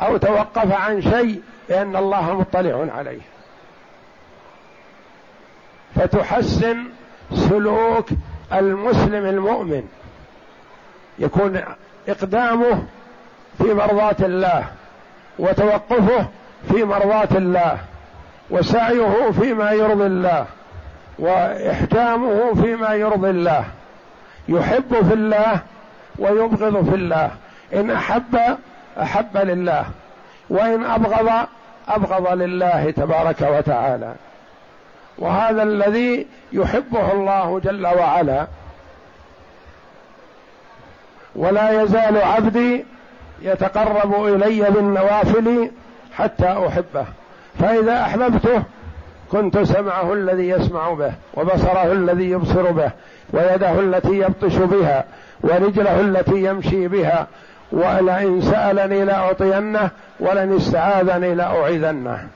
[0.00, 3.20] أو توقف عن شيء لأن الله مطلع عليه.
[5.94, 6.84] فتحسن
[7.34, 8.08] سلوك
[8.52, 9.88] المسلم المؤمن.
[11.18, 11.60] يكون
[12.08, 12.82] إقدامه
[13.58, 14.64] في مرضاة الله
[15.38, 16.26] وتوقفه
[16.68, 17.78] في مرضاة الله
[18.50, 20.46] وسعيه فيما يرضي الله
[21.18, 23.64] واحجامه فيما يرضي الله.
[24.48, 25.60] يحب في الله
[26.18, 27.30] ويبغض في الله.
[27.74, 28.38] إن أحب
[29.02, 29.84] أحب لله
[30.50, 31.46] وإن أبغض
[31.88, 34.14] أبغض لله تبارك وتعالى.
[35.18, 38.46] وهذا الذي يحبه الله جل وعلا.
[41.36, 42.84] ولا يزال عبدي
[43.42, 45.70] يتقرب إلي بالنوافل
[46.12, 47.04] حتى أحبه.
[47.60, 48.62] فإذا أحببته
[49.32, 52.90] كنت سمعه الذي يسمع به وبصره الذي يبصر به
[53.32, 55.04] ويده التي يبطش بها
[55.40, 57.26] ورجله التي يمشي بها
[57.72, 62.28] ولئن سألني لأعطينه ولن استعاذني لأعيذنه.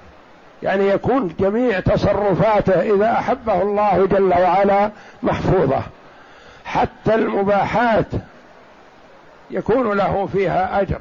[0.62, 4.90] يعني يكون جميع تصرفاته إذا أحبه الله جل وعلا
[5.22, 5.82] محفوظة.
[6.64, 8.06] حتى المباحات
[9.52, 10.98] يكون له فيها أجر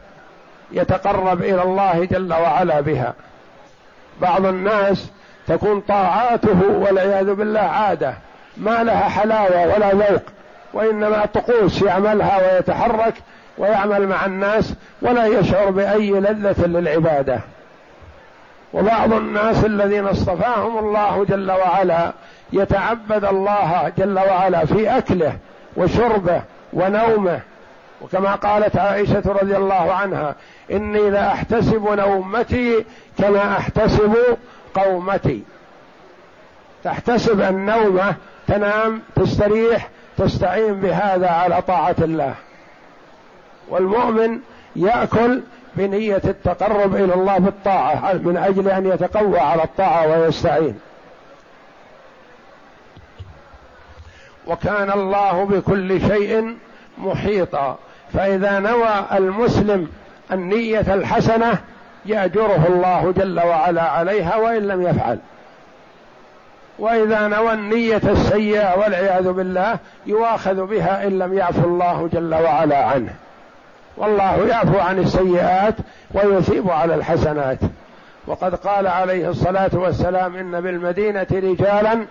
[0.72, 3.14] يتقرب إلى الله جل وعلا بها.
[4.22, 5.12] بعض الناس
[5.48, 8.14] تكون طاعاته والعياذ بالله عادة
[8.58, 10.22] ما لها حلاوة ولا ذوق
[10.74, 13.14] وإنما طقوس يعملها ويتحرك
[13.58, 17.40] ويعمل مع الناس ولا يشعر بأي لذة للعبادة.
[18.74, 22.12] وبعض الناس الذين اصطفاهم الله جل وعلا
[22.54, 25.34] يتعبد الله جل وعلا في أكله
[25.78, 26.42] وشربه
[26.74, 27.40] ونومه
[28.02, 30.36] وكما قالت عائشة رضي الله عنها
[30.72, 32.86] إني لأحتسب نومتي
[33.18, 34.18] كما أحتسب
[34.74, 35.44] قومتي.
[36.84, 38.16] تحتسب النومه
[38.48, 42.36] تنام تستريح تستعين بهذا على طاعة الله.
[43.70, 44.40] والمؤمن
[44.76, 45.42] يأكل
[45.76, 50.80] بنية التقرب إلى الله بالطاعة من أجل أن يتقوى على الطاعة ويستعين.
[54.48, 56.58] وكان الله بكل شيء
[56.98, 57.78] محيطا.
[58.14, 59.88] فإذا نوى المسلم
[60.32, 61.58] النية الحسنة
[62.06, 65.20] يأجره الله جل وعلا عليها وإن لم يفعل.
[66.80, 73.14] وإذا نوى النية السيئة والعياذ بالله يواخذ بها إن لم يعفو الله جل وعلا عنه.
[73.98, 75.76] والله يعفو عن السيئات
[76.14, 77.60] ويثيب على الحسنات.
[78.28, 82.06] وقد قال عليه الصلاة والسلام إن بالمدينة رجالا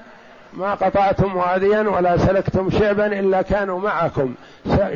[0.53, 4.35] ما قطعتم واديا ولا سلكتم شعبا إلا كانوا معكم.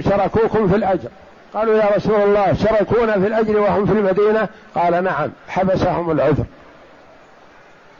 [0.00, 1.08] شركوكم في الأجر.
[1.54, 6.44] قالوا يا رسول الله شركونا في الأجر وهم في المدينة؟ قال نعم حبسهم العذر.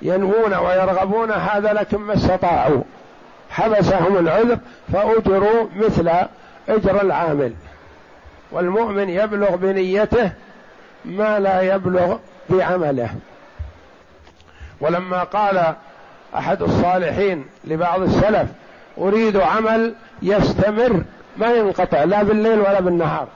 [0.02, 2.82] ينوون ويرغبون هذا لكن ما استطاعوا.
[3.50, 4.58] حبسهم العذر
[4.92, 6.10] فأجروا مثل
[6.68, 7.52] أجر العامل.
[8.52, 10.30] والمؤمن يبلغ بنيته
[11.04, 12.16] ما لا يبلغ
[12.50, 13.10] بعمله.
[14.80, 15.74] ولما قال
[16.36, 18.48] أحد الصالحين لبعض السلف.
[18.98, 21.02] أريد عمل يستمر
[21.36, 23.28] ما ينقطع لا بالليل ولا بالنهار.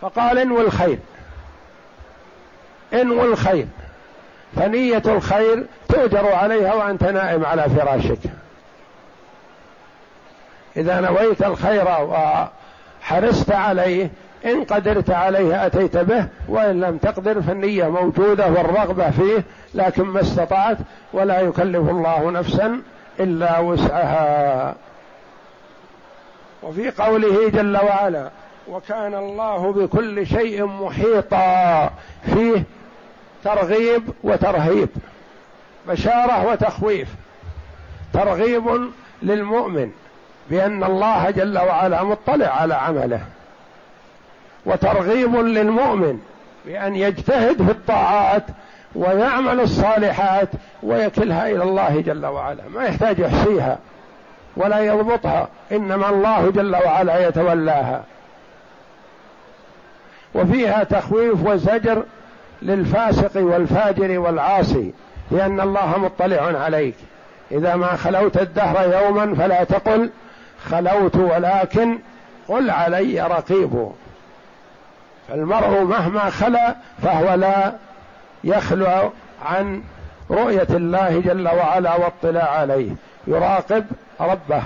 [0.00, 0.98] فقال انو الخير
[2.92, 3.66] انو الخير
[4.56, 8.18] فنية الخير تؤجر عليها وأنت نائم على فراشك.
[10.76, 14.10] إذا نويت الخير وحرصت عليه
[14.46, 20.78] إن قدرت عليه أتيت به وإن لم تقدر فالنية موجودة والرغبة فيه لكن ما استطعت
[21.12, 22.80] ولا يكلف الله نفسا
[23.20, 24.74] إلا وسعها.
[26.62, 28.30] وفي قوله جل وعلا
[28.68, 31.90] وكان الله بكل شيء محيطا
[32.24, 32.62] فيه
[33.44, 34.88] ترغيب وترهيب
[35.88, 37.08] بشارة وتخويف.
[38.12, 38.90] ترغيب
[39.22, 39.90] للمؤمن
[40.50, 43.20] بأن الله جل وعلا مطلع على عمله.
[44.66, 46.18] وترغيب للمؤمن
[46.66, 48.44] بأن يجتهد في الطاعات
[48.94, 50.48] ويعمل الصالحات
[50.82, 52.62] ويكلها إلى الله جل وعلا.
[52.74, 53.78] ما يحتاج يحصيها
[54.56, 58.04] ولا يضبطها إنما الله جل وعلا يتولاها.
[60.34, 62.02] وفيها تخويف وزجر
[62.62, 64.92] للفاسق والفاجر والعاصي
[65.30, 66.94] لأن الله مطلع عليك.
[67.52, 70.10] إذا ما خلوت الدهر يوما فلا تقل
[70.64, 71.98] خلوت ولكن
[72.48, 73.92] قل علي رقيب.
[75.28, 77.74] فالمرء مهما خلا فهو لا
[78.44, 79.12] يخلو
[79.42, 79.82] عن
[80.30, 82.90] رؤية الله جل وعلا واطلاع عليه.
[83.26, 83.86] يراقب
[84.20, 84.62] ربه.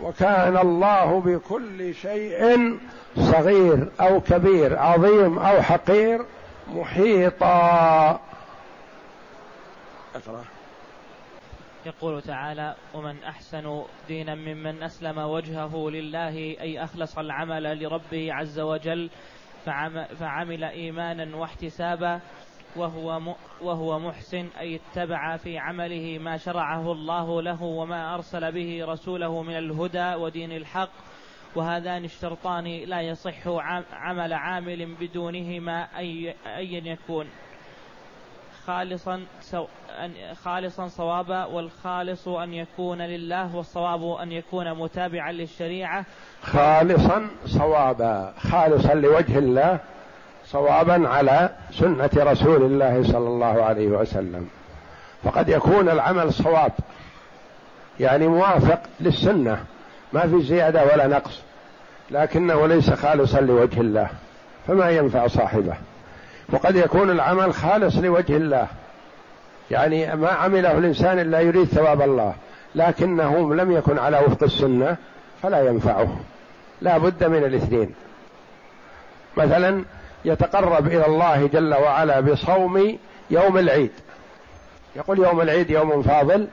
[0.00, 2.78] وكان الله بكل شيء
[3.16, 6.24] صغير أو كبير عظيم أو حقير
[6.68, 8.20] محيطا.
[11.86, 19.10] يقول تعالى ومن أحسن دينا ممن أسلم وجهه لله أي أخلص العمل لربه عز وجل
[20.18, 22.20] فعمل إيمانا واحتسابا
[22.76, 29.42] وهو وهو محسن أي اتبع في عمله ما شرعه الله له وما أرسل به رسوله
[29.42, 30.90] من الهدى ودين الحق.
[31.56, 33.48] وهذان الشرطان لا يصح
[33.92, 37.26] عمل عامل بدونهما أي أيا يكون.
[38.66, 39.66] خالصا سو
[40.44, 46.04] خالصا صوابا والخالص أن يكون لله والصواب أن يكون متابعا للشريعة.
[46.42, 48.34] خالصا صوابا.
[48.38, 49.78] خالصا لوجه الله
[50.46, 54.48] صوابا على سنة رسول الله صلى الله عليه وسلم.
[55.24, 56.72] فقد يكون العمل صواب
[58.00, 59.64] يعني موافق للسنة
[60.12, 61.40] ما في زيادة ولا نقص
[62.10, 64.08] لكنه ليس خالصا لوجه الله
[64.66, 65.74] فما ينفع صاحبه.
[66.52, 68.66] وقد يكون العمل خالص لوجه الله.
[69.70, 72.34] يعني ما عمله الإنسان إلا يريد ثواب الله
[72.74, 74.96] لكنه لم يكن على وفق السنة
[75.42, 76.16] فلا ينفعه.
[76.80, 77.94] لا بد من الاثنين.
[79.36, 79.84] مثلا
[80.24, 82.98] يتقرب إلى الله جل وعلا بصوم
[83.30, 83.90] يوم العيد.
[84.96, 86.46] يقول يوم العيد يوم فاضل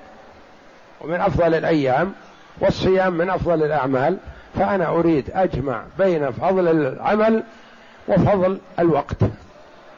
[1.02, 2.14] ومن أفضل الأيام
[2.60, 4.18] والصيام من أفضل الأعمال
[4.56, 7.44] فأنا أريد أجمع بين فضل العمل
[8.08, 9.18] وفضل الوقت.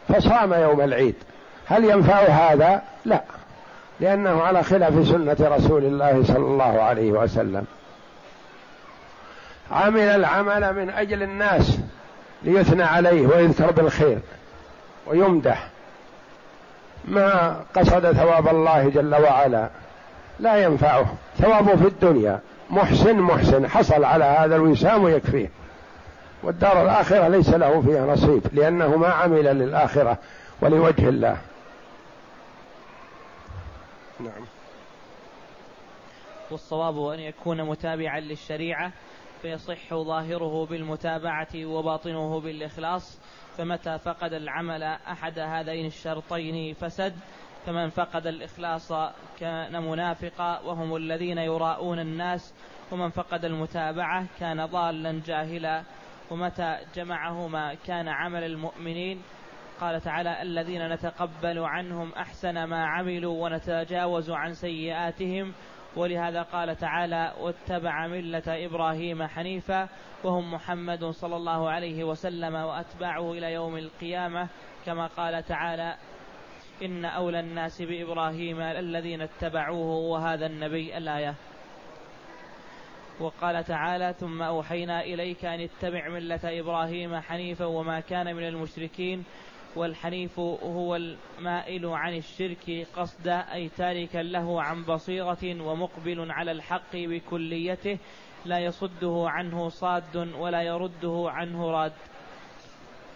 [0.07, 1.15] فصام يوم العيد.
[1.67, 3.21] هل ينفع هذا؟ لا.
[3.99, 7.65] لأنه على خلاف سنة رسول الله صلى الله عليه وسلم.
[9.71, 11.77] عمل العمل من أجل الناس
[12.43, 14.19] ليثنى عليه ويذكر بالخير
[15.07, 15.67] ويمدح.
[17.05, 19.69] ما قصد ثواب الله جل وعلا.
[20.39, 21.05] لا ينفعه.
[21.37, 22.39] ثوابه في الدنيا.
[22.69, 23.67] محسن محسن.
[23.67, 25.49] حصل على هذا الوسام ويكفيه.
[26.43, 30.17] والدار الآخرة ليس له فيها نصيب لأنه ما عمل للآخرة
[30.61, 31.37] ولوجه الله.
[34.19, 34.45] نعم.
[36.51, 38.91] والصواب أن يكون متابعا للشريعة
[39.41, 43.19] فيصح ظاهره بالمتابعة وباطنه بالإخلاص.
[43.57, 47.13] فمتى فقد العمل أحد هذين الشرطين فسد
[47.65, 48.91] فمن فقد الإخلاص
[49.39, 52.53] كان منافقا وهم الذين يراءون الناس.
[52.91, 55.83] ومن فقد المتابعة كان ضالا جاهلا.
[56.32, 59.21] ومتى جمعهما كان عمل المؤمنين.
[59.80, 65.53] قال تعالى الذين نتقبل عنهم أحسن ما عملوا ونتجاوز عن سيئاتهم.
[65.95, 69.89] ولهذا قال تعالى واتبع ملة إبراهيم حنيفا
[70.24, 74.47] وهم محمد صلى الله عليه وسلم وأتباعه إلى يوم القيامة.
[74.86, 75.95] كما قال تعالى
[76.84, 81.36] إن أولى الناس بإبراهيم الذين اتبعوه وهذا النبي الآية.
[83.20, 89.24] وقال تعالى ثم أوحينا إليك أن اتبع ملة إبراهيم حنيفا وما كان من المشركين
[89.76, 97.97] والحنيف هو المائل عن الشرك قصدا أي تاركا له عن بصيرة ومقبل على الحق بكليته
[98.45, 101.93] لا يصده عنه صاد ولا يرده عنه راد.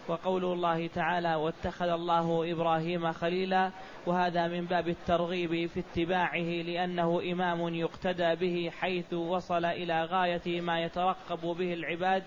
[0.08, 3.70] وقول الله تعالى واتخذ الله إبراهيم خليلا
[4.06, 10.82] وهذا من باب الترغيب في اتباعه لأنه إمام يقتدى به حيث وصل إلى غاية ما
[10.82, 12.22] يترقب به العباد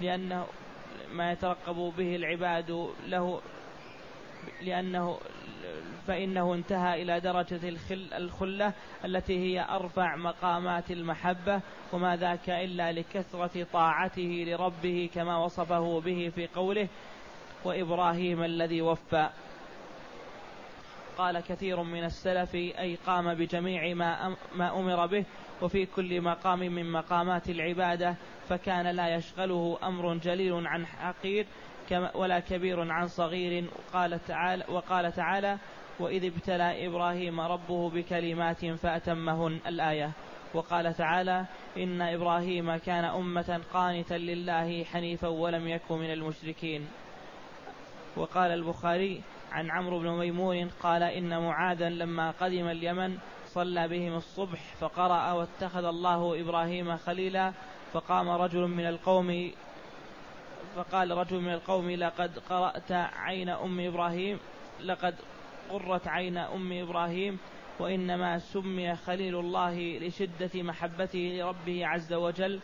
[0.00, 0.46] لأنه
[1.12, 3.40] ما يترقب به العباد له
[4.62, 5.18] لأنه
[6.06, 8.72] فإنه انتهى إلى درجة الخل الخلة
[9.04, 11.60] التي هي أرفع مقامات المحبة
[11.92, 16.88] وما ذاك إلا لكثرة طاعته لربه كما وصفه به في قوله
[17.64, 19.30] وإبراهيم الذي وفى
[21.18, 25.24] قال كثير من السلف أي قام بجميع ما, ما أمر به
[25.62, 28.16] وفي كل مقام من مقامات العبادة
[28.48, 31.46] فكان لا يشغله أمر جليل عن حقير
[31.92, 35.58] ولا كبير عن صغير قال تعالى وقال تعالى
[36.00, 40.12] وإذ ابتلى إبراهيم ربه بكلمات فأتمهن الآية
[40.54, 41.44] وقال تعالى
[41.76, 46.88] إن إبراهيم كان أمة قانتا لله حنيفا ولم يكن من المشركين
[48.16, 49.22] وقال البخاري
[49.52, 55.84] عن عمرو بن ميمون قال إن معاذا لما قدم اليمن صلى بهم الصبح فقرأ واتخذ
[55.84, 57.52] الله إبراهيم خليلا
[57.92, 59.52] فقام رجل من القوم
[60.76, 64.38] فقال رجل من القوم لقد قرأت عين أم إبراهيم
[64.80, 65.14] لقد
[65.70, 67.38] قرت عين أم إبراهيم
[67.78, 72.60] وإنما سمي خليل الله لشدة محبته لربه عز وجل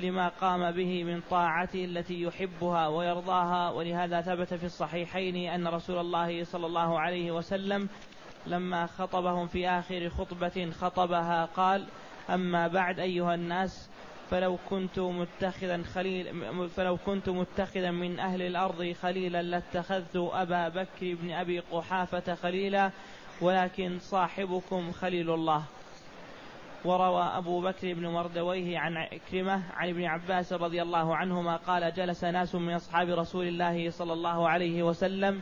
[0.00, 3.70] لما قام به من طاعته التي يحبها ويرضاها.
[3.70, 7.88] ولهذا ثبت في الصحيحين أن رسول الله صلى الله عليه وسلم
[8.46, 11.86] لما خطبهم في آخر خطبة خطبها قال
[12.30, 13.90] أما بعد أيها الناس
[14.30, 21.30] فلو كنت متخذا خليل فلو كنت متخذا من أهل الأرض خليلا لاتخذت أبا بكر بن
[21.30, 22.90] أبي قحافة خليلا
[23.40, 25.64] ولكن صاحبكم خليل الله.
[26.84, 32.24] وروى أبو بكر بن مردويه عن عكرمة عن ابن عباس رضي الله عنهما قال جلس
[32.24, 35.40] ناس من أصحاب رسول الله صلى الله عليه وسلم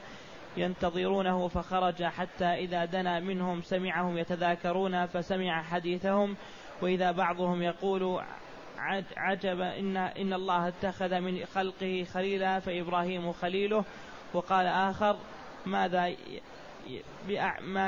[0.57, 6.37] ينتظرونه فخرج حتى إذا دنا منهم سمعهم يتذاكرون فسمع حديثهم
[6.83, 8.21] وإذا بعضهم يقول
[9.17, 13.85] عجب إن, إن الله اتخذ من خلقه خليلا فإبراهيم خليله
[14.35, 15.17] وقال آخر
[15.67, 16.15] ماذا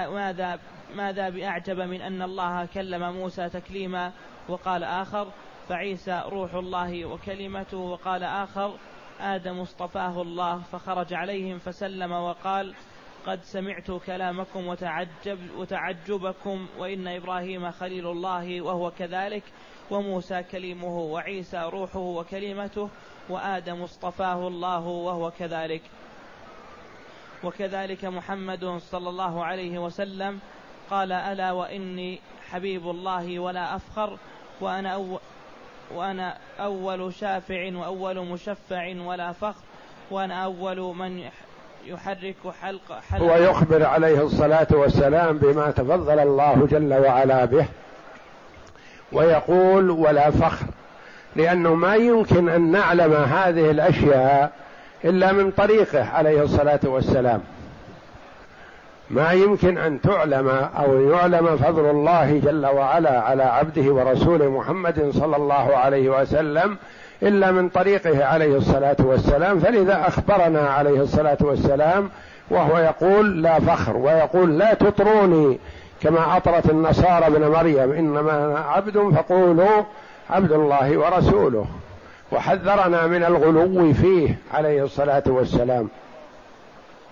[0.08, 0.58] ماذا
[0.94, 4.12] ماذا بأعجب من أن الله كلم موسى تكليما
[4.48, 5.28] وقال آخر
[5.68, 8.74] فعيسى روح الله وكلمته وقال آخر
[9.20, 12.74] آدم اصطفاه الله فخرج عليهم فسلم وقال
[13.26, 19.42] قد سمعت كلامكم وتعجب وتعجبكم وإن إبراهيم خليل الله وهو كذلك
[19.90, 22.88] وموسى كليمه وعيسى روحه وكلمته
[23.28, 25.82] وآدم اصطفاه الله وهو كذلك.
[27.44, 30.38] وكذلك محمد صلى الله عليه وسلم
[30.90, 32.20] قال ألا وإني
[32.50, 34.18] حبيب الله ولا أفخر
[34.60, 35.18] وأنا أول
[35.94, 39.62] وأنا أول شافع وأول مشفع ولا فخر
[40.10, 41.30] وأنا أول من
[41.86, 47.66] يحرك حلق, حلق هو يخبر عليه الصلاة والسلام بما تفضل الله جل وعلا به.
[49.12, 50.66] ويقول ولا فخر
[51.36, 54.50] لأنه ما يمكن أن نعلم هذه الأشياء
[55.04, 57.40] إلا من طريقه عليه الصلاة والسلام.
[59.10, 60.48] ما يمكن أن تعلم
[60.78, 66.76] أو يعلم فضل الله جل وعلا على عبده ورسوله محمد صلى الله عليه وسلم
[67.22, 69.60] إلا من طريقه عليه الصلاة والسلام.
[69.60, 72.10] فلذا أخبرنا عليه الصلاة والسلام
[72.50, 75.58] وهو يقول لا فخر ويقول لا تطروني
[76.06, 79.82] كما أطرت النصارى ابن مريم إنما عبد فقولوا
[80.30, 81.66] عبد الله ورسوله.
[82.32, 85.88] وحذرنا من الغلو فيه عليه الصلاة والسلام.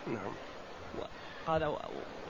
[0.07, 0.33] نعم
[1.47, 1.73] قال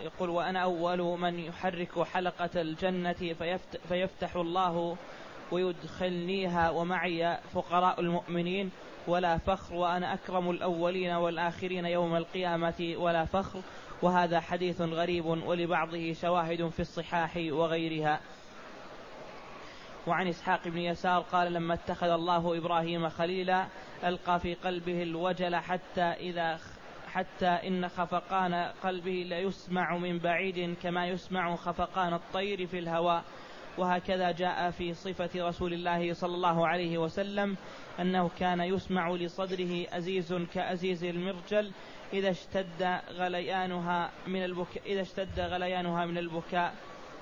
[0.05, 3.35] يقول وأنا أول من يحرك حلقة الجنة
[3.89, 4.97] فيفتح الله
[5.53, 8.71] ويدخلنيها ومعي فقراء المؤمنين.
[9.07, 12.95] ولا فخر وأنا أكرم الأولين والآخرين يوم القيامة.
[12.99, 13.59] ولا فخر
[14.03, 18.21] وهذا حديث غريب ولبعضه شواهد في الصحاح وغيرها.
[20.07, 23.67] وعن إسحاق بن يسار قال لما اتخذ الله إبراهيم خليلا
[24.05, 26.59] ألقى في قلبه الوجل حتى إذا
[27.07, 33.25] حتى إن خفقان قلبه ليسمع من بعيد كما يسمع خفقان الطير في الهواء.
[33.79, 37.57] وهكذا جاء في صفة رسول الله صلى الله عليه وسلم
[38.01, 41.73] أنه كان يسمع لصدره أزيز كأزيز المرجل
[42.13, 46.75] إذا اشتد غليانها من البكاء إذا اشتد غليانها من البكاء.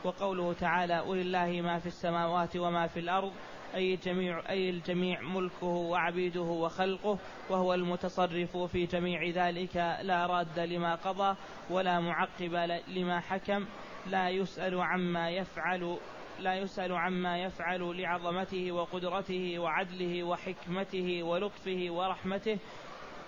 [0.04, 3.32] وقوله تعالى ولله ما في السماوات وما في الأرض
[3.74, 7.18] أي الجميع أي الجميع ملكه وعبيده وخلقه
[7.50, 11.36] وهو المتصرف في جميع ذلك لا راد لما قضى
[11.70, 13.66] ولا معقب لما حكم
[14.06, 15.98] لا يسأل عما يفعل
[16.40, 22.58] لا يسأل عما يفعل لعظمته وقدرته وعدله وحكمته ولطفه ورحمته.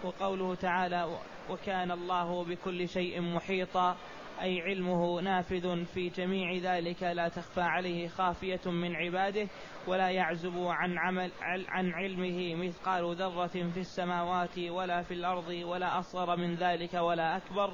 [0.05, 1.19] وقوله تعالى
[1.51, 3.97] وكان الله بكل شيء محيطا.
[4.43, 9.49] أي علمه نافذ في جميع ذلك لا تخفى عليه خافية من عباده
[9.87, 11.31] ولا يعزب عن عمل
[11.69, 17.73] عن علمه مثقال ذرة في السماوات ولا في الأرض ولا أصغر من ذلك ولا أكبر.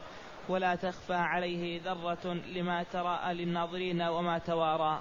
[0.49, 5.01] ولا تخفى عليه ذرة لما تراءى للناظرين وما توارى.